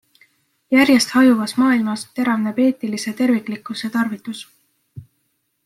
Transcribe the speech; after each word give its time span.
Järjest 0.75 1.13
hajuvas 1.17 1.53
maailmas 1.63 2.05
teravneb 2.21 2.63
eetilise 2.65 3.15
terviklikkuse 3.21 3.91
tarvidus. 3.99 4.43